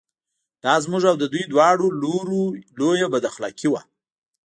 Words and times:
دا 0.63 0.73
زموږ 0.85 1.03
او 1.11 1.15
د 1.19 1.23
دوی 1.33 1.43
دواړو 1.47 1.85
لوریو 2.01 2.43
لویه 2.79 3.07
بد 3.13 3.23
اخلاقي 3.31 3.67
وه. 3.69 3.81